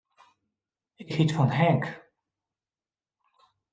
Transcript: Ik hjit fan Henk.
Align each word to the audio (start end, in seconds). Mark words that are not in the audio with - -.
Ik 1.01 1.09
hjit 1.13 1.35
fan 1.35 1.51
Henk. 1.59 1.85